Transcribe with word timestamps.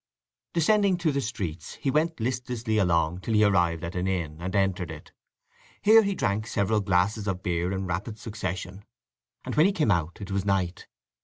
Descending 0.53 0.97
to 0.97 1.11
the 1.11 1.21
streets, 1.21 1.75
he 1.75 1.91
went 1.91 2.19
listlessly 2.19 2.79
along 2.79 3.19
till 3.21 3.35
he 3.35 3.43
arrived 3.43 3.83
at 3.83 3.93
an 3.93 4.07
inn, 4.07 4.41
and 4.41 4.55
entered 4.55 4.89
it. 4.89 5.11
Here 5.83 6.01
he 6.01 6.15
drank 6.15 6.47
several 6.47 6.81
glasses 6.81 7.27
of 7.27 7.43
beer 7.43 7.71
in 7.71 7.85
rapid 7.85 8.17
succession, 8.17 8.83
and 9.45 9.53
when 9.53 9.67
he 9.67 9.71
came 9.71 9.91
out 9.91 10.17
it 10.19 10.31
was 10.31 10.43
night. 10.43 10.87